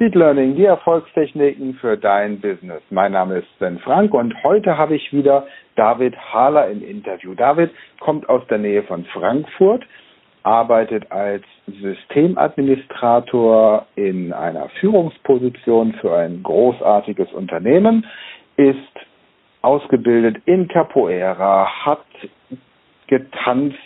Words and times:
Speed 0.00 0.14
Learning, 0.14 0.56
die 0.56 0.64
Erfolgstechniken 0.64 1.74
für 1.74 1.98
dein 1.98 2.40
Business. 2.40 2.80
Mein 2.88 3.12
Name 3.12 3.40
ist 3.40 3.48
Sven 3.58 3.78
Frank 3.80 4.14
und 4.14 4.32
heute 4.44 4.78
habe 4.78 4.96
ich 4.96 5.12
wieder 5.12 5.46
David 5.76 6.16
Hahler 6.16 6.68
im 6.68 6.82
Interview. 6.82 7.34
David 7.34 7.70
kommt 7.98 8.26
aus 8.26 8.40
der 8.46 8.56
Nähe 8.56 8.82
von 8.84 9.04
Frankfurt, 9.04 9.84
arbeitet 10.42 11.12
als 11.12 11.42
Systemadministrator 11.66 13.84
in 13.94 14.32
einer 14.32 14.70
Führungsposition 14.80 15.92
für 16.00 16.16
ein 16.16 16.42
großartiges 16.44 17.30
Unternehmen, 17.34 18.06
ist 18.56 18.78
ausgebildet 19.60 20.38
in 20.46 20.66
Capoeira, 20.68 21.68
hat 21.84 22.06
getanzt 23.06 23.76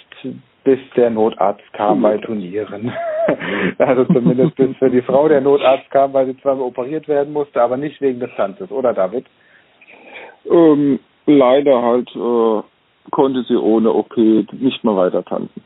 bis 0.62 0.78
der 0.96 1.10
Notarzt 1.10 1.72
kam 1.72 2.02
bei 2.02 2.18
Turnieren. 2.18 2.92
also 3.78 4.04
zumindest 4.04 4.56
bis 4.56 4.76
für 4.76 4.90
die 4.90 5.02
Frau 5.02 5.28
der 5.28 5.40
Notarzt 5.40 5.90
kam, 5.90 6.12
weil 6.12 6.26
sie 6.26 6.36
zweimal 6.38 6.64
operiert 6.64 7.08
werden 7.08 7.32
musste, 7.32 7.60
aber 7.60 7.76
nicht 7.76 8.00
wegen 8.00 8.20
des 8.20 8.30
Tanzes, 8.36 8.70
oder 8.70 8.92
David? 8.92 9.26
Ähm, 10.50 11.00
leider 11.26 11.82
halt 11.82 12.08
äh, 12.14 12.62
konnte 13.10 13.42
sie 13.44 13.56
ohne 13.56 13.92
OP 13.92 14.16
nicht 14.16 14.84
mehr 14.84 14.96
weiter 14.96 15.24
tanzen. 15.24 15.62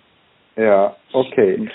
Ja, 0.56 0.96
okay. 1.12 1.68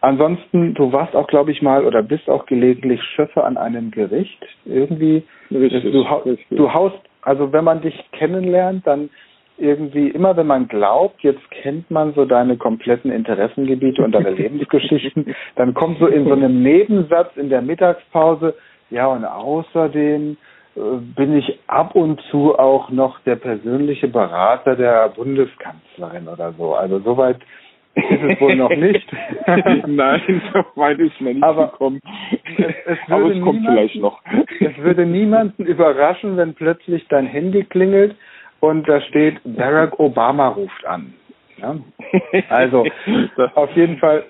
Ansonsten, 0.00 0.74
du 0.74 0.92
warst 0.92 1.16
auch, 1.16 1.26
glaube 1.26 1.50
ich, 1.50 1.60
mal 1.60 1.84
oder 1.84 2.02
bist 2.02 2.28
auch 2.30 2.46
gelegentlich 2.46 3.02
Schöffe 3.02 3.42
an 3.42 3.56
einem 3.56 3.90
Gericht. 3.90 4.38
Irgendwie, 4.64 5.24
richtig, 5.50 5.82
du, 5.92 6.02
richtig. 6.02 6.46
du 6.50 6.72
haust, 6.72 6.98
also 7.22 7.52
wenn 7.52 7.64
man 7.64 7.80
dich 7.80 7.94
kennenlernt, 8.12 8.86
dann 8.86 9.10
irgendwie 9.58 10.08
immer, 10.08 10.36
wenn 10.36 10.46
man 10.46 10.68
glaubt, 10.68 11.22
jetzt 11.22 11.50
kennt 11.50 11.90
man 11.90 12.14
so 12.14 12.24
deine 12.24 12.56
kompletten 12.56 13.10
Interessengebiete 13.10 14.02
und 14.02 14.12
deine 14.12 14.30
Lebensgeschichten, 14.34 15.34
dann 15.56 15.74
kommt 15.74 15.98
so 15.98 16.06
in 16.06 16.24
so 16.24 16.32
einem 16.32 16.62
Nebensatz 16.62 17.36
in 17.36 17.48
der 17.48 17.62
Mittagspause, 17.62 18.54
ja, 18.90 19.06
und 19.06 19.24
außerdem 19.24 20.36
äh, 20.76 20.80
bin 21.16 21.36
ich 21.36 21.58
ab 21.66 21.94
und 21.94 22.20
zu 22.30 22.58
auch 22.58 22.90
noch 22.90 23.20
der 23.20 23.36
persönliche 23.36 24.08
Berater 24.08 24.76
der 24.76 25.08
Bundeskanzlerin 25.10 26.28
oder 26.28 26.52
so. 26.56 26.74
Also 26.74 27.00
soweit 27.00 27.38
ist 27.94 28.22
es 28.22 28.40
wohl 28.40 28.54
noch 28.54 28.70
nicht. 28.70 29.06
Nein, 29.86 30.42
so 30.52 30.80
weit 30.80 30.98
ist 31.00 31.20
man 31.20 31.34
nicht 31.34 31.42
Aber 31.42 31.68
gekommen. 31.68 32.00
Es, 32.56 32.74
es 32.86 32.98
Aber 33.08 33.26
es 33.26 33.42
kommt 33.42 33.60
niemanden, 33.60 33.66
vielleicht 33.66 33.96
noch. 33.96 34.20
Es 34.60 34.78
würde 34.78 35.04
niemanden 35.04 35.66
überraschen, 35.66 36.36
wenn 36.36 36.54
plötzlich 36.54 37.06
dein 37.08 37.26
Handy 37.26 37.64
klingelt 37.64 38.14
und 38.60 38.88
da 38.88 39.00
steht, 39.02 39.40
Barack 39.44 39.98
Obama 39.98 40.48
ruft 40.48 40.84
an. 40.86 41.14
Ja? 41.58 41.76
Also 42.48 42.84
auf 43.54 43.70
jeden 43.76 43.98
Fall, 43.98 44.24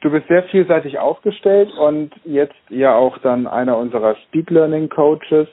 du 0.00 0.10
bist 0.10 0.28
sehr 0.28 0.42
vielseitig 0.44 0.98
aufgestellt 0.98 1.70
und 1.78 2.12
jetzt 2.24 2.54
ja 2.68 2.94
auch 2.94 3.18
dann 3.18 3.46
einer 3.46 3.76
unserer 3.76 4.16
Speed 4.26 4.50
Learning 4.50 4.88
Coaches. 4.88 5.48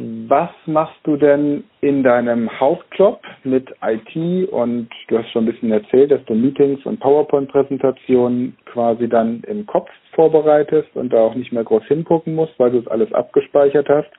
Was 0.00 0.50
machst 0.66 1.00
du 1.02 1.16
denn 1.16 1.64
in 1.80 2.04
deinem 2.04 2.48
Hauptjob 2.60 3.20
mit 3.42 3.68
IT 3.82 4.48
und 4.48 4.88
du 5.08 5.18
hast 5.18 5.28
schon 5.30 5.42
ein 5.42 5.50
bisschen 5.50 5.72
erzählt, 5.72 6.12
dass 6.12 6.24
du 6.26 6.34
Meetings 6.34 6.86
und 6.86 7.00
PowerPoint-Präsentationen 7.00 8.56
quasi 8.66 9.08
dann 9.08 9.42
im 9.48 9.66
Kopf 9.66 9.90
vorbereitest 10.12 10.94
und 10.94 11.12
da 11.12 11.18
auch 11.18 11.34
nicht 11.34 11.52
mehr 11.52 11.64
groß 11.64 11.82
hingucken 11.86 12.36
musst, 12.36 12.56
weil 12.58 12.70
du 12.70 12.78
es 12.78 12.86
alles 12.86 13.12
abgespeichert 13.12 13.88
hast. 13.88 14.10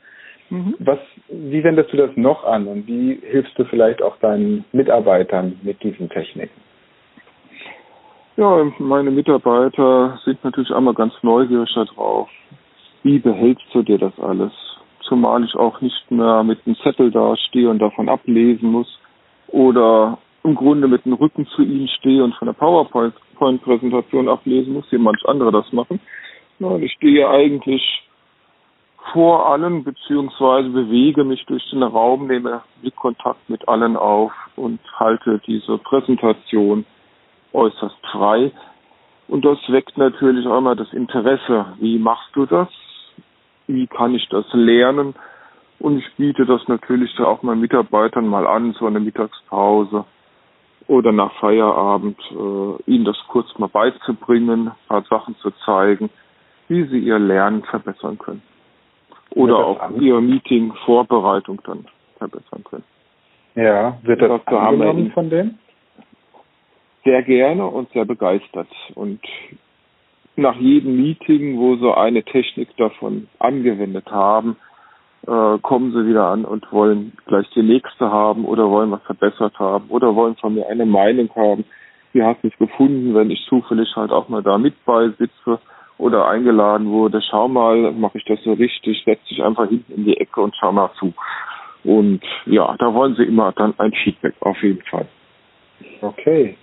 Mhm. 0.49 0.75
Was, 0.79 0.99
wie 1.29 1.63
wendest 1.63 1.93
du 1.93 1.97
das 1.97 2.11
noch 2.15 2.43
an 2.43 2.67
und 2.67 2.87
wie 2.87 3.19
hilfst 3.21 3.57
du 3.57 3.65
vielleicht 3.65 4.01
auch 4.01 4.17
deinen 4.17 4.65
Mitarbeitern 4.71 5.59
mit 5.63 5.81
diesen 5.83 6.09
Techniken? 6.09 6.59
Ja, 8.37 8.71
meine 8.79 9.11
Mitarbeiter 9.11 10.17
sind 10.23 10.43
natürlich 10.43 10.71
einmal 10.71 10.93
ganz 10.93 11.13
neugierig 11.21 11.71
darauf. 11.75 12.29
Wie 13.03 13.19
behältst 13.19 13.65
du 13.73 13.83
dir 13.83 13.97
das 13.97 14.17
alles? 14.19 14.53
Zumal 15.01 15.43
ich 15.43 15.55
auch 15.55 15.81
nicht 15.81 16.09
mehr 16.09 16.43
mit 16.43 16.59
einem 16.65 16.77
Zettel 16.77 17.11
da 17.11 17.35
stehe 17.35 17.69
und 17.69 17.79
davon 17.79 18.09
ablesen 18.09 18.71
muss 18.71 18.99
oder 19.47 20.17
im 20.43 20.55
Grunde 20.55 20.87
mit 20.87 21.05
dem 21.05 21.13
Rücken 21.13 21.47
zu 21.47 21.63
ihnen 21.63 21.87
stehe 21.87 22.23
und 22.23 22.33
von 22.35 22.45
der 22.45 22.53
PowerPoint-Präsentation 22.53 24.29
ablesen 24.29 24.73
muss, 24.73 24.91
wie 24.91 24.97
manch 24.97 25.21
andere 25.27 25.51
das 25.51 25.71
machen. 25.73 25.99
Ja, 26.59 26.77
ich 26.77 26.91
stehe 26.93 27.29
eigentlich 27.29 27.83
vor 29.13 29.49
allen 29.49 29.83
beziehungsweise 29.83 30.69
bewege 30.69 31.23
mich 31.23 31.45
durch 31.45 31.67
den 31.71 31.83
Raum, 31.83 32.27
nehme 32.27 32.61
Blickkontakt 32.81 33.49
mit 33.49 33.67
allen 33.67 33.95
auf 33.95 34.31
und 34.55 34.79
halte 34.99 35.39
diese 35.47 35.77
Präsentation 35.77 36.85
äußerst 37.53 37.97
frei. 38.11 38.51
Und 39.27 39.45
das 39.45 39.57
weckt 39.69 39.97
natürlich 39.97 40.45
auch 40.47 40.59
immer 40.59 40.75
das 40.75 40.91
Interesse. 40.93 41.73
Wie 41.79 41.97
machst 41.97 42.29
du 42.33 42.45
das? 42.45 42.67
Wie 43.67 43.87
kann 43.87 44.15
ich 44.15 44.27
das 44.29 44.45
lernen? 44.53 45.15
Und 45.79 45.99
ich 45.99 46.15
biete 46.17 46.45
das 46.45 46.67
natürlich 46.67 47.17
auch 47.19 47.41
meinen 47.41 47.61
Mitarbeitern 47.61 48.27
mal 48.27 48.45
an, 48.45 48.73
so 48.73 48.85
eine 48.85 48.99
Mittagspause 48.99 50.05
oder 50.87 51.11
nach 51.11 51.31
Feierabend, 51.39 52.19
äh, 52.31 52.91
ihnen 52.91 53.05
das 53.05 53.17
kurz 53.27 53.47
mal 53.57 53.67
beizubringen, 53.67 54.67
ein 54.67 54.87
paar 54.87 55.03
Sachen 55.03 55.35
zu 55.37 55.51
zeigen, 55.63 56.09
wie 56.67 56.83
sie 56.85 56.99
ihr 56.99 57.19
Lernen 57.19 57.63
verbessern 57.63 58.17
können 58.17 58.41
oder 59.35 59.57
auch 59.57 59.79
an? 59.79 60.01
ihre 60.01 60.21
Meeting-Vorbereitung 60.21 61.61
dann 61.65 61.85
verbessern 62.17 62.63
können. 62.63 62.83
Ja, 63.55 63.97
wird 64.03 64.21
das, 64.21 64.41
das 64.45 64.55
angenommen 64.55 65.11
von 65.11 65.29
denen? 65.29 65.59
Sehr 67.03 67.23
gerne 67.23 67.65
und 67.65 67.89
sehr 67.91 68.05
begeistert. 68.05 68.67
Und 68.95 69.21
nach 70.35 70.55
jedem 70.55 71.01
Meeting, 71.01 71.57
wo 71.57 71.75
sie 71.75 71.95
eine 71.95 72.23
Technik 72.23 72.75
davon 72.77 73.27
angewendet 73.39 74.09
haben, 74.11 74.57
äh, 75.27 75.57
kommen 75.61 75.91
sie 75.91 76.07
wieder 76.07 76.25
an 76.25 76.45
und 76.45 76.71
wollen 76.71 77.13
gleich 77.25 77.49
die 77.55 77.63
nächste 77.63 78.09
haben 78.09 78.45
oder 78.45 78.69
wollen 78.69 78.91
was 78.91 79.01
verbessert 79.03 79.59
haben 79.59 79.89
oder 79.89 80.15
wollen 80.15 80.35
von 80.37 80.55
mir 80.55 80.67
eine 80.69 80.85
Meinung 80.85 81.29
haben. 81.35 81.65
Wie 82.13 82.23
hast 82.23 82.43
du 82.43 82.47
es 82.47 82.57
gefunden, 82.57 83.13
wenn 83.13 83.29
ich 83.29 83.45
zufällig 83.47 83.95
halt 83.95 84.11
auch 84.11 84.29
mal 84.29 84.41
da 84.41 84.57
mit 84.57 84.83
beisitze? 84.85 85.59
Oder 85.99 86.27
eingeladen 86.27 86.89
wurde, 86.89 87.21
schau 87.21 87.47
mal, 87.47 87.91
mache 87.91 88.17
ich 88.17 88.25
das 88.25 88.41
so 88.43 88.53
richtig, 88.53 89.03
setz 89.05 89.23
dich 89.25 89.43
einfach 89.43 89.67
hinten 89.67 89.93
in 89.93 90.05
die 90.05 90.17
Ecke 90.17 90.41
und 90.41 90.55
schau 90.59 90.71
mal 90.71 90.89
zu. 90.97 91.13
Und 91.83 92.21
ja, 92.45 92.75
da 92.79 92.93
wollen 92.93 93.15
sie 93.15 93.23
immer 93.23 93.51
dann 93.51 93.73
ein 93.77 93.91
Feedback, 93.91 94.33
auf 94.39 94.61
jeden 94.63 94.81
Fall. 94.83 95.07
Okay. 96.01 96.57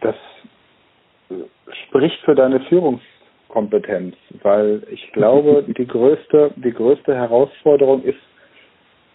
Das 0.00 0.16
spricht 1.86 2.18
für 2.24 2.34
deine 2.34 2.60
Führungskompetenz, 2.60 4.16
weil 4.42 4.82
ich 4.90 5.12
glaube, 5.12 5.64
die 5.68 5.86
größte, 5.86 6.52
die 6.56 6.72
größte 6.72 7.14
Herausforderung 7.14 8.02
ist, 8.02 8.18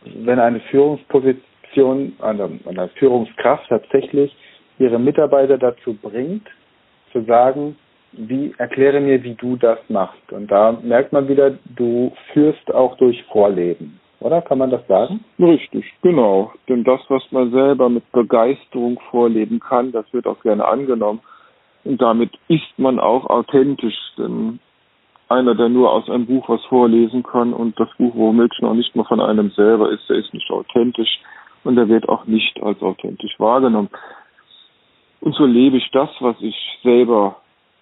wenn 0.03 0.39
eine 0.39 0.61
Führungsposition, 0.61 2.13
eine, 2.21 2.59
eine 2.65 2.87
Führungskraft 2.99 3.67
tatsächlich 3.67 4.33
ihre 4.79 4.99
Mitarbeiter 4.99 5.57
dazu 5.57 5.93
bringt, 5.93 6.47
zu 7.11 7.21
sagen, 7.23 7.75
wie 8.17 8.53
erkläre 8.57 8.99
mir, 8.99 9.23
wie 9.23 9.35
du 9.35 9.55
das 9.55 9.79
machst. 9.89 10.31
Und 10.31 10.51
da 10.51 10.77
merkt 10.83 11.13
man 11.13 11.27
wieder, 11.27 11.57
du 11.75 12.11
führst 12.33 12.73
auch 12.73 12.97
durch 12.97 13.23
Vorleben. 13.31 13.99
Oder 14.19 14.41
kann 14.41 14.57
man 14.57 14.71
das 14.71 14.85
sagen? 14.87 15.23
Richtig, 15.39 15.85
genau. 16.01 16.51
Denn 16.67 16.83
das, 16.83 17.01
was 17.09 17.23
man 17.31 17.51
selber 17.51 17.89
mit 17.89 18.11
Begeisterung 18.11 18.99
vorleben 19.11 19.59
kann, 19.59 19.91
das 19.91 20.11
wird 20.13 20.25
auch 20.25 20.41
gerne 20.41 20.65
angenommen. 20.65 21.21
Und 21.83 22.01
damit 22.01 22.31
ist 22.47 22.77
man 22.77 22.99
auch 22.99 23.25
authentisch. 23.27 23.97
Denn 24.17 24.59
einer, 25.29 25.55
der 25.55 25.69
nur 25.69 25.91
aus 25.91 26.09
einem 26.09 26.25
Buch 26.25 26.49
was 26.49 26.63
vorlesen 26.65 27.23
kann 27.23 27.53
und 27.53 27.79
das 27.79 27.89
Buch 27.97 28.15
womöglich 28.15 28.61
noch 28.61 28.73
nicht 28.73 28.95
mal 28.95 29.05
von 29.05 29.21
einem 29.21 29.51
selber 29.51 29.91
ist, 29.91 30.09
der 30.09 30.17
ist 30.17 30.33
nicht 30.33 30.49
authentisch 30.49 31.19
und 31.63 31.75
der 31.75 31.89
wird 31.89 32.07
auch 32.09 32.25
nicht 32.25 32.61
als 32.63 32.81
authentisch 32.81 33.35
wahrgenommen. 33.39 33.89
Und 35.21 35.35
so 35.35 35.45
lebe 35.45 35.77
ich 35.77 35.89
das, 35.91 36.09
was 36.19 36.35
ich 36.41 36.55
selber 36.83 37.37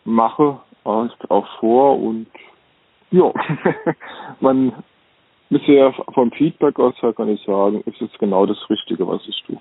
mache, 0.06 0.59
auch 0.84 1.47
vor 1.59 2.00
und 2.00 2.28
ja, 3.12 3.32
man 4.40 4.73
bisher 5.50 5.94
vom 6.14 6.32
Feedback 6.32 6.79
aus 6.79 7.00
her 7.02 7.14
kann 7.14 7.29
ich 7.29 7.41
sagen, 7.44 7.84
ist 7.85 8.02
es 8.02 8.09
genau 8.20 8.46
das 8.46 8.58
Richtige, 8.70 9.08
was 9.08 9.22
ich 9.28 9.44
tue. 9.46 9.58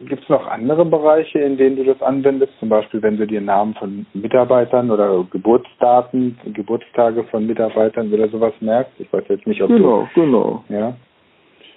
Gibt 0.00 0.22
es 0.22 0.28
noch 0.28 0.46
andere 0.46 0.84
Bereiche, 0.84 1.40
in 1.40 1.56
denen 1.56 1.76
du 1.76 1.84
das 1.84 2.00
anwendest? 2.02 2.52
Zum 2.60 2.68
Beispiel, 2.68 3.02
wenn 3.02 3.16
du 3.16 3.26
dir 3.26 3.40
Namen 3.40 3.74
von 3.74 4.06
Mitarbeitern 4.14 4.92
oder 4.92 5.24
Geburtsdaten, 5.28 6.38
Geburtstage 6.52 7.24
von 7.24 7.46
Mitarbeitern 7.46 8.12
oder 8.12 8.28
sowas 8.28 8.52
merkst? 8.60 8.92
Ich 9.00 9.12
weiß 9.12 9.24
jetzt 9.28 9.46
nicht, 9.46 9.60
ob 9.60 9.70
genau, 9.70 10.08
du... 10.14 10.20
Genau, 10.20 10.64
genau. 10.68 10.78
Ja. 10.78 10.96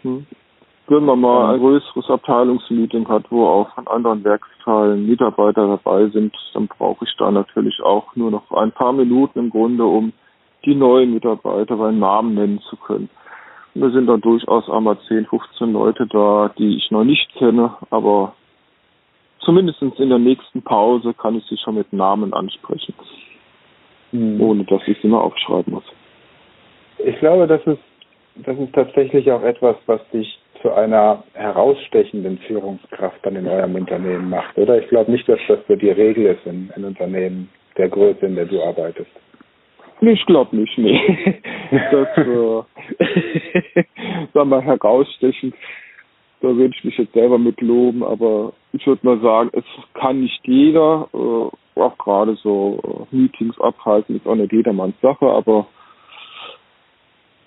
Hm 0.04 0.28
wenn 0.92 1.06
man 1.06 1.22
mal 1.22 1.54
ein 1.54 1.60
größeres 1.62 2.10
Abteilungsmeeting 2.10 3.08
hat, 3.08 3.24
wo 3.30 3.48
auch 3.48 3.74
von 3.74 3.88
anderen 3.88 4.24
Werksteilen 4.26 5.08
Mitarbeiter 5.08 5.66
dabei 5.66 6.08
sind, 6.10 6.36
dann 6.54 6.68
brauche 6.68 7.06
ich 7.06 7.16
da 7.18 7.32
natürlich 7.32 7.82
auch 7.82 8.14
nur 8.16 8.30
noch 8.30 8.52
ein 8.52 8.74
paar 8.74 8.92
Minuten 8.92 9.40
im 9.40 9.50
Grunde, 9.50 9.86
um 9.86 10.12
die 10.66 10.76
neuen 10.76 11.14
Mitarbeiter 11.14 11.78
beim 11.78 12.00
Namen 12.00 12.36
nennen 12.36 12.60
zu 12.70 12.76
können. 12.76 13.10
Und 13.74 13.82
da 13.82 13.90
sind 13.90 14.08
dann 14.08 14.20
durchaus 14.20 14.70
einmal 14.70 14.98
10, 15.08 15.28
15 15.28 15.72
Leute 15.72 16.08
da, 16.08 16.52
die 16.58 16.76
ich 16.76 16.92
noch 16.92 17.06
nicht 17.06 17.34
kenne, 17.36 17.74
aber 17.90 18.34
zumindest 19.40 19.82
in 19.82 20.10
der 20.10 20.20
nächsten 20.20 20.62
Pause 20.62 21.14
kann 21.14 21.36
ich 21.36 21.46
sie 21.46 21.58
schon 21.58 21.76
mit 21.76 21.94
Namen 21.94 22.34
ansprechen. 22.34 22.94
mhm. 24.12 24.42
ohne 24.42 24.66
dass 24.66 24.82
ich 24.88 24.98
es 24.98 25.04
immer 25.06 25.22
aufschreiben 25.22 25.74
muss. 25.74 25.86
Ich 26.98 27.18
glaube, 27.20 27.48
das 27.48 27.66
ist, 27.66 27.82
das 28.36 28.58
ist 28.58 28.74
tatsächlich 28.74 29.32
auch 29.32 29.42
etwas, 29.42 29.78
was 29.86 30.02
dich 30.10 30.41
zu 30.62 30.72
einer 30.74 31.24
herausstechenden 31.34 32.38
Führungskraft 32.40 33.18
dann 33.24 33.36
in 33.36 33.48
eurem 33.48 33.76
Unternehmen 33.76 34.30
macht, 34.30 34.58
oder? 34.58 34.80
Ich 34.82 34.88
glaube 34.90 35.12
nicht, 35.12 35.28
dass 35.28 35.40
das 35.48 35.60
so 35.68 35.76
die 35.76 35.90
Regel 35.90 36.26
ist 36.28 36.46
in, 36.46 36.72
in 36.76 36.84
Unternehmen 36.84 37.50
der 37.78 37.90
Größe, 37.90 38.26
in 38.26 38.36
der 38.36 38.46
du 38.46 38.62
arbeitest. 38.62 39.10
Ich 40.02 40.26
glaube 40.26 40.56
nicht, 40.56 40.78
nee. 40.78 41.00
Das, 41.72 42.18
äh, 42.18 43.84
sag 44.34 44.46
mal, 44.46 44.62
herausstechend, 44.62 45.56
da 46.42 46.48
würde 46.50 46.74
ich 46.76 46.84
mich 46.84 46.98
jetzt 46.98 47.14
selber 47.14 47.38
mit 47.38 47.62
loben, 47.62 48.04
aber 48.04 48.52
ich 48.74 48.86
würde 48.86 49.06
mal 49.06 49.20
sagen, 49.22 49.52
es 49.54 49.64
kann 49.94 50.22
nicht 50.22 50.42
jeder, 50.46 51.08
äh, 51.14 51.80
auch 51.80 51.98
gerade 51.98 52.36
so 52.36 53.08
äh, 53.12 53.16
Meetings 53.16 53.60
abhalten, 53.62 54.18
ist 54.18 54.28
auch 54.28 54.36
nicht 54.36 54.52
jedermanns 54.52 55.00
Sache, 55.02 55.26
aber 55.28 55.68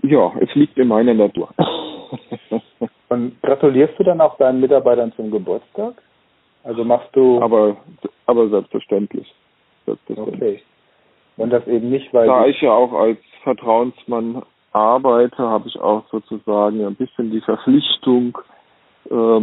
ja, 0.02 0.32
es 0.40 0.54
liegt 0.54 0.78
in 0.78 0.88
meiner 0.88 1.14
Natur. 1.14 1.50
Und 3.08 3.40
gratulierst 3.42 3.98
du 3.98 4.04
dann 4.04 4.20
auch 4.20 4.36
deinen 4.38 4.60
Mitarbeitern 4.60 5.12
zum 5.16 5.30
Geburtstag? 5.30 5.94
Also 6.64 6.84
machst 6.84 7.14
du. 7.14 7.40
Aber, 7.40 7.76
aber 8.26 8.48
selbstverständlich. 8.48 9.32
selbstverständlich. 9.86 10.34
Okay. 10.34 10.62
Und 11.36 11.50
das 11.50 11.66
eben 11.66 11.90
nicht, 11.90 12.12
weil. 12.12 12.26
Da 12.26 12.46
ich 12.46 12.60
ja 12.60 12.72
auch 12.72 12.92
als 12.92 13.18
Vertrauensmann 13.42 14.42
arbeite, 14.72 15.38
habe 15.38 15.68
ich 15.68 15.78
auch 15.78 16.04
sozusagen 16.10 16.84
ein 16.84 16.96
bisschen 16.96 17.30
die 17.30 17.40
Verpflichtung, 17.40 18.36
äh, 19.10 19.40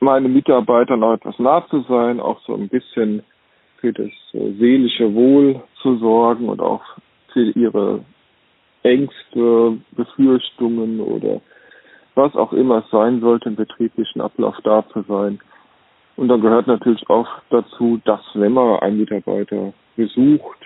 meinen 0.00 0.32
Mitarbeitern 0.32 1.02
auch 1.02 1.14
etwas 1.14 1.38
nah 1.38 1.66
zu 1.68 1.80
sein, 1.88 2.20
auch 2.20 2.40
so 2.42 2.54
ein 2.54 2.68
bisschen 2.68 3.22
für 3.78 3.92
das 3.92 4.10
äh, 4.34 4.52
seelische 4.58 5.14
Wohl 5.14 5.62
zu 5.82 5.96
sorgen 5.98 6.48
und 6.48 6.60
auch 6.60 6.82
für 7.32 7.50
ihre 7.52 8.00
Ängste, 8.82 9.78
Befürchtungen 9.92 11.00
oder 11.00 11.40
was 12.16 12.34
auch 12.34 12.52
immer 12.52 12.78
es 12.78 12.90
sein 12.90 13.20
sollte 13.20 13.50
im 13.50 13.56
betrieblichen 13.56 14.20
Ablauf 14.20 14.56
da 14.64 14.84
zu 14.92 15.02
sein. 15.02 15.38
Und 16.16 16.28
dann 16.28 16.40
gehört 16.40 16.66
natürlich 16.66 17.08
auch 17.10 17.28
dazu, 17.50 18.00
dass 18.04 18.22
wenn 18.34 18.52
man 18.52 18.80
einen 18.80 18.98
Mitarbeiter 18.98 19.74
besucht, 19.96 20.58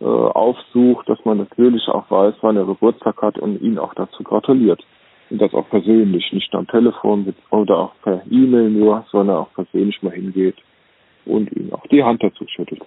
äh, 0.00 0.04
aufsucht, 0.04 1.08
dass 1.08 1.24
man 1.24 1.38
natürlich 1.38 1.88
auch 1.88 2.08
weiß, 2.08 2.34
wann 2.40 2.56
er 2.56 2.66
Geburtstag 2.66 3.20
hat 3.20 3.38
und 3.38 3.60
ihn 3.60 3.78
auch 3.78 3.94
dazu 3.94 4.22
gratuliert. 4.22 4.84
Und 5.30 5.40
das 5.40 5.54
auch 5.54 5.68
persönlich, 5.70 6.32
nicht 6.32 6.54
am 6.54 6.68
Telefon 6.68 7.34
oder 7.50 7.78
auch 7.78 7.92
per 8.02 8.22
E-Mail 8.30 8.70
nur, 8.70 9.04
sondern 9.10 9.38
auch 9.38 9.52
persönlich 9.54 10.02
mal 10.02 10.12
hingeht 10.12 10.56
und 11.24 11.50
ihm 11.52 11.72
auch 11.72 11.86
die 11.88 12.04
Hand 12.04 12.22
dazu 12.22 12.46
schüttelt. 12.46 12.82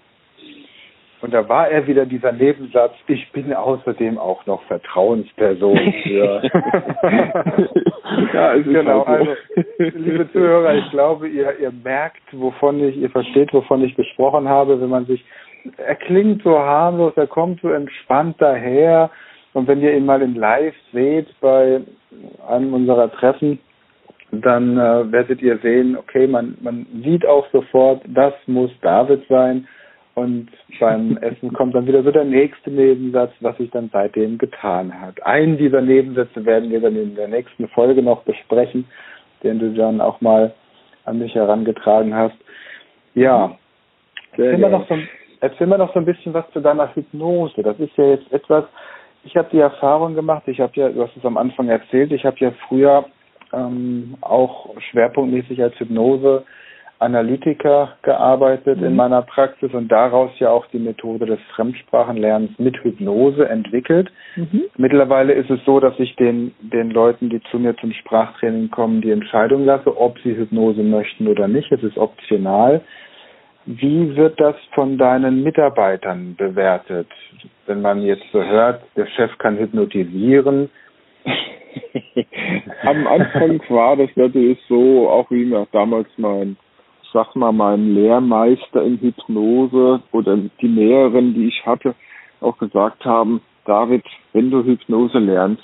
Und 1.19 1.33
da 1.33 1.49
war 1.49 1.67
er 1.69 1.87
wieder 1.87 2.05
dieser 2.05 2.31
Nebensatz, 2.31 2.93
ich 3.07 3.31
bin 3.31 3.51
außerdem 3.51 4.19
auch 4.19 4.45
noch 4.45 4.61
Vertrauensperson 4.63 5.93
für. 6.03 6.41
ja, 8.33 8.55
genau. 8.57 9.07
Halt 9.07 9.25
so. 9.55 9.61
Also, 9.83 9.97
liebe 9.97 10.31
Zuhörer, 10.31 10.75
ich 10.75 10.89
glaube, 10.91 11.27
ihr, 11.27 11.57
ihr 11.59 11.71
merkt, 11.71 12.21
wovon 12.33 12.83
ich, 12.83 12.97
ihr 12.97 13.09
versteht, 13.09 13.51
wovon 13.51 13.83
ich 13.83 13.95
gesprochen 13.95 14.47
habe, 14.47 14.79
wenn 14.79 14.89
man 14.89 15.07
sich, 15.07 15.25
er 15.77 15.95
klingt 15.95 16.43
so 16.43 16.59
harmlos, 16.59 17.13
er 17.15 17.27
kommt 17.27 17.61
so 17.61 17.69
entspannt 17.69 18.35
daher. 18.37 19.09
Und 19.53 19.67
wenn 19.67 19.81
ihr 19.81 19.97
ihn 19.97 20.05
mal 20.05 20.21
in 20.21 20.35
live 20.35 20.75
seht 20.93 21.27
bei 21.41 21.81
einem 22.47 22.73
unserer 22.75 23.11
Treffen, 23.11 23.57
dann 24.31 24.77
äh, 24.77 25.11
werdet 25.11 25.41
ihr 25.41 25.57
sehen, 25.59 25.97
okay, 25.97 26.27
man, 26.27 26.57
man 26.61 26.85
sieht 27.03 27.25
auch 27.25 27.47
sofort, 27.51 28.03
das 28.05 28.33
muss 28.45 28.69
David 28.81 29.23
sein 29.29 29.67
und 30.17 30.49
beim 30.79 31.15
Essen 31.21 31.53
kommt 31.53 31.75
dann 31.75 31.85
wieder 31.85 32.01
so 32.01 32.11
der 32.11 32.25
nächste 32.25 32.71
Nebensatz, 32.71 33.31
was 33.39 33.55
sich 33.57 33.69
dann 33.69 33.91
seitdem 33.93 34.39
getan 34.39 34.91
hat. 34.99 35.23
Einen 35.23 35.57
dieser 35.57 35.81
Nebensätze 35.81 36.43
werden 36.43 36.71
wir 36.71 36.81
dann 36.81 36.95
in 36.95 37.15
der 37.15 37.27
nächsten 37.27 37.67
Folge 37.67 38.01
noch 38.01 38.23
besprechen, 38.23 38.85
den 39.43 39.59
du 39.59 39.73
dann 39.73 40.01
auch 40.01 40.19
mal 40.19 40.53
an 41.05 41.19
mich 41.19 41.35
herangetragen 41.35 42.15
hast. 42.15 42.35
Ja, 43.13 43.57
erzähl 44.31 44.57
mir, 44.57 44.69
noch 44.69 44.89
so, 44.89 44.97
erzähl 45.39 45.67
mir 45.67 45.77
noch 45.77 45.93
so 45.93 45.99
ein 45.99 46.05
bisschen 46.05 46.33
was 46.33 46.49
zu 46.51 46.61
deiner 46.61 46.93
Hypnose. 46.95 47.61
Das 47.61 47.79
ist 47.79 47.95
ja 47.95 48.05
jetzt 48.05 48.31
etwas, 48.33 48.65
ich 49.23 49.37
habe 49.37 49.49
die 49.51 49.59
Erfahrung 49.59 50.15
gemacht, 50.15 50.43
ich 50.47 50.59
habe 50.59 50.73
ja, 50.75 50.89
du 50.89 51.03
hast 51.03 51.15
es 51.15 51.25
am 51.25 51.37
Anfang 51.37 51.69
erzählt, 51.69 52.11
ich 52.11 52.25
habe 52.25 52.37
ja 52.39 52.51
früher 52.67 53.05
ähm, 53.53 54.17
auch 54.21 54.73
schwerpunktmäßig 54.89 55.61
als 55.61 55.79
Hypnose 55.79 56.43
Analytiker 56.99 57.93
gearbeitet 58.01 58.79
mhm. 58.79 58.87
in 58.87 58.95
meiner 58.95 59.21
Praxis 59.21 59.73
und 59.73 59.91
daraus 59.91 60.31
ja 60.39 60.49
auch 60.49 60.65
die 60.67 60.79
Methode 60.79 61.25
des 61.25 61.39
Fremdsprachenlernens 61.55 62.57
mit 62.57 62.77
Hypnose 62.83 63.47
entwickelt. 63.47 64.11
Mhm. 64.35 64.63
Mittlerweile 64.77 65.33
ist 65.33 65.49
es 65.49 65.63
so, 65.65 65.79
dass 65.79 65.93
ich 65.99 66.15
den, 66.15 66.53
den 66.59 66.91
Leuten, 66.91 67.29
die 67.29 67.41
zu 67.51 67.59
mir 67.59 67.75
zum 67.77 67.91
Sprachtraining 67.93 68.71
kommen, 68.71 69.01
die 69.01 69.11
Entscheidung 69.11 69.65
lasse, 69.65 69.95
ob 69.95 70.17
sie 70.19 70.35
Hypnose 70.35 70.83
möchten 70.83 71.27
oder 71.27 71.47
nicht. 71.47 71.71
Es 71.71 71.83
ist 71.83 71.97
optional. 71.97 72.81
Wie 73.65 74.15
wird 74.15 74.39
das 74.39 74.55
von 74.73 74.97
deinen 74.97 75.43
Mitarbeitern 75.43 76.35
bewertet? 76.37 77.07
Wenn 77.65 77.81
man 77.81 78.01
jetzt 78.01 78.25
so 78.31 78.41
hört, 78.41 78.81
der 78.95 79.07
Chef 79.07 79.37
kann 79.39 79.57
hypnotisieren. 79.57 80.69
Am 82.83 83.07
Anfang 83.07 83.61
war 83.69 83.97
das 83.97 84.09
natürlich 84.15 84.57
so, 84.69 85.09
auch 85.09 85.29
wie 85.31 85.45
mir 85.45 85.67
damals 85.73 86.07
mein 86.17 86.55
sag 87.17 87.35
mal, 87.35 87.51
meinem 87.51 87.95
Lehrmeister 87.95 88.83
in 88.83 88.99
Hypnose 88.99 90.01
oder 90.11 90.37
die 90.37 90.67
Lehrerin, 90.67 91.33
die 91.33 91.47
ich 91.47 91.65
hatte, 91.65 91.95
auch 92.41 92.59
gesagt 92.59 93.03
haben, 93.05 93.41
David, 93.65 94.05
wenn 94.33 94.51
du 94.51 94.63
Hypnose 94.63 95.17
lernst 95.17 95.63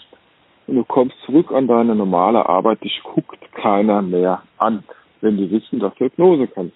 und 0.65 0.77
du 0.77 0.83
kommst 0.83 1.15
zurück 1.27 1.51
an 1.51 1.67
deine 1.67 1.95
normale 1.95 2.49
Arbeit, 2.49 2.83
dich 2.83 2.99
guckt 3.03 3.37
keiner 3.53 4.01
mehr 4.01 4.41
an, 4.57 4.83
wenn 5.21 5.37
die 5.37 5.51
wissen, 5.51 5.79
dass 5.79 5.93
du 5.95 6.05
Hypnose 6.05 6.47
kannst. 6.47 6.75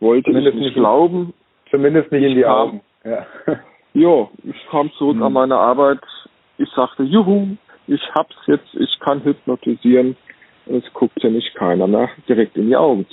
Wollte 0.00 0.30
zumindest 0.30 0.56
ich 0.56 0.62
nicht, 0.62 0.74
glauben. 0.74 1.32
Zumindest 1.70 2.10
nicht 2.10 2.24
in 2.24 2.34
die 2.34 2.46
Augen. 2.46 2.80
Ja. 3.04 3.24
jo, 3.94 4.30
ich 4.42 4.66
kam 4.68 4.90
zurück 4.98 5.16
hm. 5.16 5.22
an 5.22 5.32
meine 5.32 5.56
Arbeit. 5.56 6.00
Ich 6.58 6.68
sagte, 6.70 7.04
juhu, 7.04 7.56
ich 7.86 8.02
hab's 8.16 8.36
jetzt, 8.46 8.74
ich 8.74 8.98
kann 8.98 9.22
hypnotisieren. 9.22 10.16
Und 10.66 10.84
es 10.84 10.92
guckt 10.92 11.22
ja 11.22 11.30
nicht 11.30 11.54
keiner 11.54 11.86
mehr 11.86 12.10
direkt 12.28 12.56
in 12.56 12.66
die 12.66 12.76
Augen. 12.76 13.06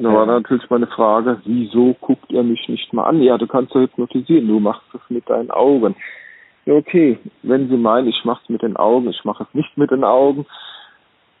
Da 0.00 0.14
war 0.14 0.26
natürlich 0.26 0.70
meine 0.70 0.86
Frage, 0.86 1.40
wieso 1.44 1.96
guckt 2.00 2.32
er 2.32 2.44
mich 2.44 2.68
nicht 2.68 2.92
mal 2.92 3.04
an? 3.04 3.20
Ja, 3.20 3.36
du 3.36 3.48
kannst 3.48 3.74
ja 3.74 3.80
hypnotisieren, 3.80 4.46
du 4.46 4.60
machst 4.60 4.86
es 4.94 5.00
mit 5.08 5.28
deinen 5.28 5.50
Augen. 5.50 5.96
Ja, 6.66 6.74
okay, 6.74 7.18
wenn 7.42 7.68
Sie 7.68 7.76
meinen, 7.76 8.06
ich 8.06 8.24
mache 8.24 8.40
es 8.44 8.48
mit 8.48 8.62
den 8.62 8.76
Augen, 8.76 9.08
ich 9.08 9.24
mache 9.24 9.42
es 9.42 9.54
nicht 9.54 9.76
mit 9.76 9.90
den 9.90 10.04
Augen 10.04 10.46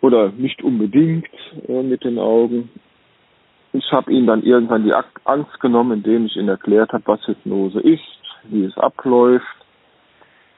oder 0.00 0.30
nicht 0.30 0.62
unbedingt 0.64 1.28
äh, 1.68 1.82
mit 1.84 2.02
den 2.02 2.18
Augen. 2.18 2.70
Ich 3.72 3.92
habe 3.92 4.12
ihnen 4.12 4.26
dann 4.26 4.42
irgendwann 4.42 4.84
die 4.84 4.94
Angst 5.24 5.60
genommen, 5.60 5.98
indem 5.98 6.26
ich 6.26 6.36
ihnen 6.36 6.48
erklärt 6.48 6.92
habe, 6.92 7.06
was 7.06 7.26
Hypnose 7.28 7.78
ist, 7.78 8.02
wie 8.44 8.64
es 8.64 8.76
abläuft, 8.76 9.44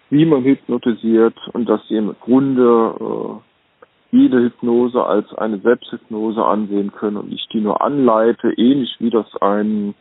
wie 0.08 0.24
man 0.24 0.42
hypnotisiert 0.42 1.36
und 1.52 1.68
dass 1.68 1.86
sie 1.88 1.96
im 1.96 2.16
Grunde 2.18 2.94
äh, 2.98 3.49
jede 4.12 4.40
Hypnose 4.40 5.04
als 5.04 5.32
eine 5.34 5.58
Selbsthypnose 5.58 6.44
ansehen 6.44 6.92
können 6.92 7.16
und 7.16 7.32
ich 7.32 7.46
die 7.52 7.60
nur 7.60 7.80
anleite, 7.80 8.52
ähnlich 8.56 8.96
wie 8.98 9.10
das 9.10 9.26
ein 9.40 9.94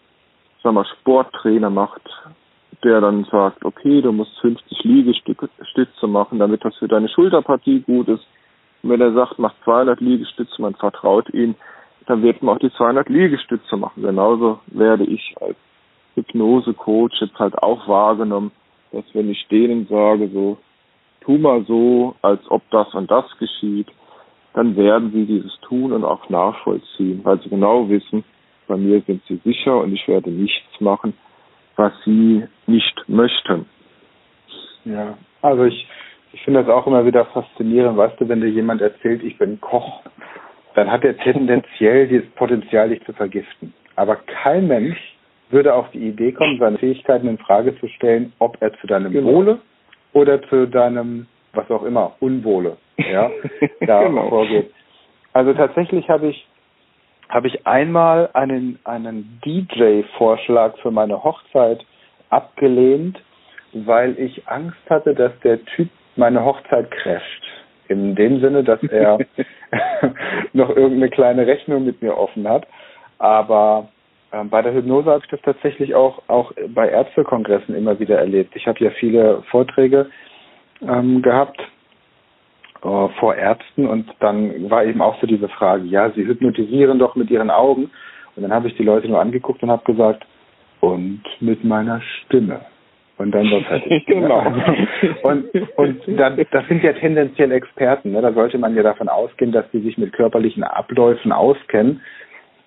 sag 0.63 0.73
mal, 0.73 0.85
Sporttrainer 0.85 1.69
macht, 1.69 2.01
der 2.83 3.01
dann 3.01 3.25
sagt, 3.25 3.65
okay, 3.65 4.01
du 4.01 4.11
musst 4.11 4.37
50 4.39 4.83
Liegestütze 4.83 6.07
machen, 6.07 6.39
damit 6.39 6.63
das 6.63 6.75
für 6.77 6.87
deine 6.87 7.09
Schulterpartie 7.09 7.81
gut 7.81 8.07
ist. 8.07 8.25
Und 8.81 8.91
wenn 8.91 9.01
er 9.01 9.13
sagt, 9.13 9.39
mach 9.39 9.53
200 9.65 9.99
Liegestütze, 9.99 10.61
man 10.61 10.75
vertraut 10.75 11.29
ihm, 11.33 11.55
dann 12.05 12.23
wird 12.23 12.41
man 12.41 12.55
auch 12.55 12.59
die 12.59 12.71
200 12.71 13.09
Liegestütze 13.09 13.77
machen. 13.77 14.03
Genauso 14.03 14.59
werde 14.67 15.03
ich 15.03 15.35
als 15.41 15.57
Hypnose-Coach 16.15 17.21
jetzt 17.21 17.37
halt 17.37 17.57
auch 17.61 17.87
wahrgenommen, 17.87 18.51
dass 18.91 19.03
wenn 19.13 19.29
ich 19.29 19.47
denen 19.49 19.87
sage, 19.87 20.29
so, 20.29 20.57
tu 21.21 21.37
mal 21.37 21.63
so, 21.65 22.15
als 22.21 22.39
ob 22.49 22.61
das 22.71 22.93
und 22.93 23.11
das 23.11 23.25
geschieht, 23.37 23.87
dann 24.53 24.75
werden 24.75 25.11
sie 25.11 25.25
dieses 25.25 25.59
tun 25.61 25.91
und 25.91 26.03
auch 26.03 26.29
nachvollziehen, 26.29 27.21
weil 27.23 27.39
sie 27.41 27.49
genau 27.49 27.89
wissen, 27.89 28.23
bei 28.67 28.77
mir 28.77 29.01
sind 29.01 29.21
sie 29.27 29.39
sicher 29.43 29.77
und 29.77 29.93
ich 29.93 30.07
werde 30.07 30.29
nichts 30.29 30.79
machen, 30.79 31.13
was 31.75 31.93
sie 32.05 32.43
nicht 32.67 33.03
möchten. 33.07 33.65
Ja, 34.85 35.17
also 35.41 35.63
ich, 35.65 35.87
ich 36.33 36.41
finde 36.43 36.63
das 36.63 36.69
auch 36.69 36.85
immer 36.87 37.05
wieder 37.05 37.25
faszinierend. 37.25 37.97
Weißt 37.97 38.19
du, 38.19 38.29
wenn 38.29 38.41
dir 38.41 38.49
jemand 38.49 38.81
erzählt, 38.81 39.23
ich 39.23 39.37
bin 39.37 39.59
Koch, 39.59 40.01
dann 40.75 40.91
hat 40.91 41.03
er 41.03 41.17
tendenziell 41.17 42.07
dieses 42.07 42.29
Potenzial, 42.31 42.89
dich 42.89 43.03
zu 43.05 43.13
vergiften. 43.13 43.73
Aber 43.95 44.15
kein 44.15 44.67
Mensch 44.67 44.97
würde 45.49 45.73
auf 45.73 45.89
die 45.91 46.07
Idee 46.07 46.31
kommen, 46.31 46.59
seine 46.59 46.77
Fähigkeiten 46.77 47.27
in 47.27 47.37
Frage 47.37 47.77
zu 47.79 47.87
stellen, 47.87 48.33
ob 48.39 48.57
er 48.61 48.73
zu 48.79 48.87
deinem 48.87 49.11
genau. 49.11 49.33
Wohle 49.33 49.59
oder 50.13 50.41
zu 50.43 50.67
deinem, 50.67 51.27
was 51.53 51.69
auch 51.71 51.83
immer, 51.83 52.15
Unwohle, 52.19 52.77
ja, 53.11 53.31
da 53.81 54.03
genau. 54.03 54.29
vorgeht. 54.29 54.71
Also 55.33 55.53
tatsächlich 55.53 56.09
habe 56.09 56.27
ich 56.27 56.47
habe 57.29 57.47
ich 57.47 57.67
einmal 57.67 58.29
einen 58.33 58.79
einen 58.83 59.39
DJ-Vorschlag 59.45 60.77
für 60.79 60.91
meine 60.91 61.23
Hochzeit 61.23 61.85
abgelehnt, 62.29 63.21
weil 63.73 64.17
ich 64.19 64.47
Angst 64.47 64.77
hatte, 64.89 65.13
dass 65.13 65.31
der 65.43 65.63
Typ 65.65 65.89
meine 66.15 66.43
Hochzeit 66.43 66.89
crasht. 66.91 67.43
In 67.87 68.15
dem 68.15 68.39
Sinne, 68.39 68.63
dass 68.63 68.81
er 68.83 69.19
noch 70.53 70.69
irgendeine 70.69 71.09
kleine 71.09 71.47
Rechnung 71.47 71.85
mit 71.85 72.01
mir 72.01 72.17
offen 72.17 72.47
hat. 72.47 72.67
Aber 73.19 73.89
ähm, 74.31 74.49
bei 74.49 74.61
der 74.61 74.73
Hypnose 74.73 75.09
habe 75.09 75.23
ich 75.23 75.29
das 75.29 75.41
tatsächlich 75.41 75.95
auch, 75.95 76.21
auch 76.27 76.51
bei 76.69 76.89
Ärztekongressen 76.89 77.75
immer 77.75 77.99
wieder 77.99 78.17
erlebt. 78.17 78.55
Ich 78.55 78.67
habe 78.67 78.83
ja 78.83 78.91
viele 78.91 79.43
Vorträge 79.49 80.09
ähm, 80.81 81.21
gehabt 81.21 81.61
äh, 82.83 83.07
vor 83.19 83.35
Ärzten 83.35 83.87
und 83.87 84.09
dann 84.19 84.69
war 84.69 84.85
eben 84.85 85.01
auch 85.01 85.19
so 85.19 85.27
diese 85.27 85.49
Frage, 85.49 85.85
ja, 85.85 86.09
sie 86.11 86.25
hypnotisieren 86.25 86.99
doch 86.99 87.15
mit 87.15 87.29
ihren 87.29 87.49
Augen. 87.49 87.91
Und 88.35 88.43
dann 88.43 88.53
habe 88.53 88.67
ich 88.67 88.75
die 88.77 88.83
Leute 88.83 89.07
nur 89.07 89.19
angeguckt 89.19 89.61
und 89.63 89.71
habe 89.71 89.83
gesagt, 89.83 90.25
und 90.79 91.23
mit 91.41 91.63
meiner 91.63 92.01
Stimme. 92.01 92.61
Und 93.17 93.31
dann 93.31 93.51
war 93.51 93.61
fertig. 93.61 94.05
genau. 94.07 94.45
und 95.23 95.49
und 95.75 96.01
da, 96.17 96.29
das 96.29 96.67
sind 96.69 96.81
ja 96.83 96.93
tendenziell 96.93 97.51
Experten. 97.51 98.13
Ne? 98.13 98.21
Da 98.21 98.31
sollte 98.31 98.57
man 98.57 98.75
ja 98.75 98.83
davon 98.83 99.09
ausgehen, 99.09 99.51
dass 99.51 99.69
sie 99.71 99.81
sich 99.81 99.97
mit 99.97 100.13
körperlichen 100.13 100.63
Abläufen 100.63 101.33
auskennen. 101.33 102.01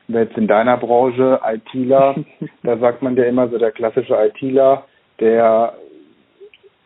Jetzt 0.09 0.37
in 0.37 0.47
deiner 0.47 0.76
Branche, 0.76 1.40
ITler, 1.42 2.16
da 2.62 2.76
sagt 2.76 3.00
man 3.00 3.16
ja 3.16 3.25
immer 3.25 3.49
so, 3.49 3.57
der 3.57 3.71
klassische 3.71 4.14
ITler, 4.14 4.85
der 5.21 5.73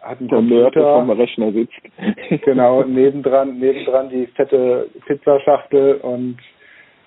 hat 0.07 0.21
einen 0.21 0.29
der 0.29 0.39
Computer, 0.39 0.95
vom 0.95 1.11
Rechner 1.11 1.53
sitzt. 1.53 1.75
genau, 2.45 2.83
nebendran, 2.83 3.59
nebendran 3.59 4.09
die 4.09 4.27
fette 4.29 4.89
Pizzaschachtel 5.07 5.95
und 5.97 6.39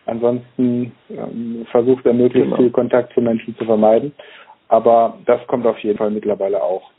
ansonsten 0.06 0.92
ähm, 1.10 1.66
versucht 1.72 2.06
er 2.06 2.14
möglichst 2.14 2.46
genau. 2.46 2.58
viel 2.58 2.72
Kontakt 2.72 3.14
zu 3.14 3.22
Menschen 3.22 3.56
zu 3.58 3.66
vermeiden. 3.66 4.14
Aber 4.68 5.18
das 5.26 5.46
kommt 5.48 5.66
auf 5.66 5.80
jeden 5.80 5.98
Fall 5.98 6.12
mittlerweile 6.12 6.62
auch 6.62 6.92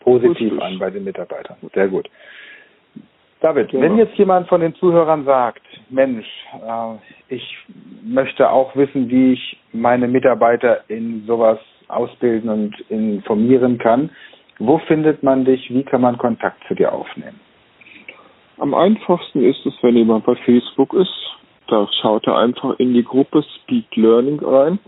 positiv 0.00 0.60
an 0.60 0.78
bei 0.78 0.90
den 0.90 1.04
Mitarbeitern. 1.04 1.56
Sehr 1.74 1.88
gut. 1.88 2.08
David, 3.40 3.70
genau. 3.70 3.82
wenn 3.82 3.98
jetzt 3.98 4.14
jemand 4.16 4.48
von 4.48 4.60
den 4.60 4.74
Zuhörern 4.76 5.24
sagt, 5.24 5.62
Mensch, 5.90 6.26
äh, 6.54 7.34
ich 7.34 7.56
möchte 8.04 8.48
auch 8.48 8.74
wissen, 8.76 9.08
wie 9.08 9.32
ich 9.32 9.58
meine 9.72 10.06
Mitarbeiter 10.06 10.82
in 10.88 11.24
sowas 11.26 11.58
ausbilden 11.88 12.48
und 12.48 12.80
informieren 12.88 13.78
kann, 13.78 14.10
wo 14.66 14.78
findet 14.78 15.22
man 15.22 15.44
dich? 15.44 15.72
Wie 15.74 15.82
kann 15.82 16.02
man 16.02 16.18
Kontakt 16.18 16.62
zu 16.68 16.74
dir 16.74 16.92
aufnehmen? 16.92 17.40
Am 18.58 18.74
einfachsten 18.74 19.42
ist 19.42 19.64
es, 19.66 19.74
wenn 19.82 19.96
jemand 19.96 20.24
bei 20.24 20.36
Facebook 20.36 20.94
ist. 20.94 21.12
Da 21.66 21.88
schaut 22.00 22.26
er 22.26 22.38
einfach 22.38 22.78
in 22.78 22.94
die 22.94 23.02
Gruppe 23.02 23.42
Speed 23.42 23.96
Learning 23.96 24.38
rein. 24.40 24.78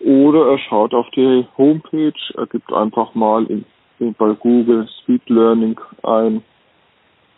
Oder 0.00 0.52
er 0.52 0.58
schaut 0.58 0.94
auf 0.94 1.08
die 1.10 1.46
Homepage, 1.58 2.12
er 2.36 2.46
gibt 2.46 2.72
einfach 2.72 3.14
mal 3.14 3.44
in, 3.46 3.64
in, 3.98 4.14
bei 4.14 4.32
Google 4.34 4.88
Speed 5.02 5.28
Learning 5.28 5.78
ein. 6.02 6.42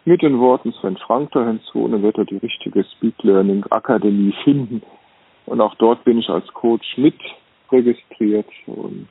Mit 0.05 0.23
den 0.23 0.39
Worten 0.39 0.73
Sven 0.75 0.97
Frank 0.99 1.31
da 1.33 1.47
hinzu, 1.47 1.89
dann 1.89 2.03
wird 2.03 2.19
er 2.19 2.25
die 2.25 2.37
richtige 2.37 2.85
Speed 2.85 3.23
Learning 3.23 3.65
Akademie 3.71 4.35
finden. 4.45 4.83
Und 5.47 5.61
auch 5.61 5.75
dort 5.77 6.05
bin 6.05 6.19
ich 6.19 6.29
als 6.29 6.47
Coach 6.49 6.99
mit 6.99 7.15
registriert 7.71 8.47
und 8.67 9.09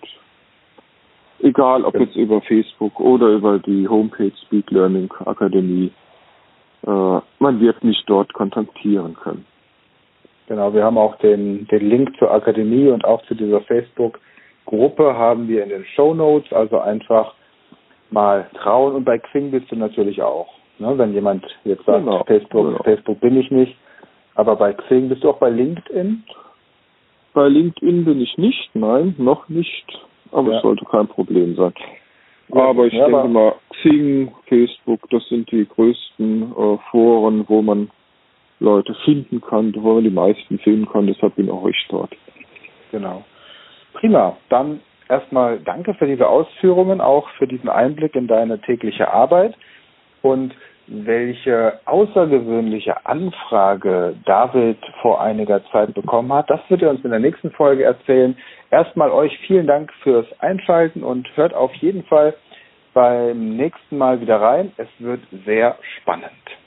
egal 1.44 1.84
ob 1.84 2.00
jetzt 2.00 2.16
über 2.16 2.42
Facebook 2.42 3.00
oder 3.00 3.30
über 3.30 3.60
die 3.60 3.88
Homepage 3.88 4.32
Speed 4.46 4.70
Learning 4.72 5.12
Akademie, 5.26 5.92
äh, 6.86 7.20
man 7.40 7.60
wird 7.60 7.84
mich 7.84 8.04
dort 8.08 8.34
kontaktieren 8.34 9.16
können. 9.16 9.46
Genau, 10.48 10.74
wir 10.74 10.84
haben 10.84 10.98
auch 10.98 11.16
den, 11.20 11.68
den 11.68 11.90
Link 11.90 12.18
zur 12.18 12.32
Akademie 12.32 12.90
und 12.90 13.06
auch 13.06 13.22
zu 13.24 13.36
dieser 13.36 13.62
Facebook-Gruppe 13.62 15.16
haben 15.16 15.48
wir 15.48 15.64
in 15.64 15.70
den 15.70 15.86
Show 15.96 16.14
Notes, 16.14 16.52
also 16.52 16.80
einfach 16.80 17.34
mal 18.10 18.50
trauen 18.62 18.96
und 18.96 19.06
bei 19.06 19.18
Xing 19.18 19.52
bist 19.52 19.72
du 19.72 19.76
natürlich 19.76 20.22
auch. 20.22 20.50
Ne? 20.80 20.98
Wenn 20.98 21.14
jemand 21.14 21.46
jetzt 21.64 21.86
sagt, 21.86 22.00
genau, 22.00 22.24
Facebook, 22.26 22.66
genau. 22.66 22.84
Facebook 22.84 23.20
bin 23.22 23.38
ich 23.38 23.50
nicht, 23.52 23.78
aber 24.36 24.56
bei 24.56 24.74
Xing 24.74 25.10
bist 25.10 25.24
du 25.24 25.30
auch 25.30 25.38
bei 25.38 25.50
LinkedIn? 25.50 26.24
Bei 27.34 27.48
LinkedIn 27.48 28.04
bin 28.04 28.20
ich 28.20 28.38
nicht, 28.38 28.72
nein, 28.74 29.16
noch 29.18 29.48
nicht, 29.48 29.86
aber 30.32 30.52
ja. 30.52 30.58
es 30.58 30.64
sollte 30.64 30.86
kein 30.86 31.08
Problem 31.08 31.56
sein. 31.56 31.74
Aber 32.52 32.86
ich 32.86 32.94
ja, 32.94 33.08
denke 33.08 33.28
mal, 33.30 33.56
Xing, 33.70 34.32
Facebook, 34.48 35.10
das 35.10 35.26
sind 35.30 35.50
die 35.52 35.66
größten 35.66 36.52
äh, 36.52 36.78
Foren, 36.90 37.46
wo 37.48 37.62
man 37.62 37.90
Leute 38.60 38.94
finden 39.06 39.42
kann, 39.42 39.74
wo 39.78 39.96
man 39.96 40.04
die 40.04 40.10
meisten 40.10 40.60
finden 40.60 40.88
kann. 40.88 41.08
Deshalb 41.08 41.36
bin 41.36 41.50
auch 41.50 41.66
ich 41.68 41.86
dort. 41.90 42.12
Genau. 42.92 43.24
Prima. 43.94 44.38
Dann 44.50 44.82
erstmal 45.10 45.60
danke 45.60 45.94
für 45.94 46.08
diese 46.08 46.28
Ausführungen, 46.28 47.02
auch 47.02 47.30
für 47.38 47.48
diesen 47.48 47.70
Einblick 47.70 48.16
in 48.16 48.28
deine 48.28 48.60
tägliche 48.60 49.12
Arbeit 49.12 49.56
und 50.22 50.54
welche 50.92 51.80
außergewöhnliche 51.86 53.06
Anfrage 53.06 54.16
David 54.26 54.78
vor 55.02 55.22
einiger 55.22 55.64
Zeit 55.72 55.94
bekommen 55.94 56.32
hat. 56.34 56.50
Das 56.50 56.60
wird 56.70 56.82
er 56.82 56.90
uns 56.90 57.04
in 57.04 57.12
der 57.12 57.20
nächsten 57.20 57.52
Folge 57.52 57.84
erzählen. 57.84 58.38
Erstmal 58.70 59.10
euch 59.10 59.38
vielen 59.48 59.68
Dank 59.68 59.92
fürs 60.04 60.28
Einschalten 60.40 61.04
und 61.04 61.28
hört 61.36 61.54
auf 61.54 61.74
jeden 61.76 62.04
Fall 62.04 62.34
beim 62.94 63.56
nächsten 63.56 63.98
Mal 63.98 64.20
wieder 64.20 64.42
rein. 64.42 64.74
Es 64.78 64.90
wird 65.00 65.22
sehr 65.46 65.78
spannend. 66.02 66.61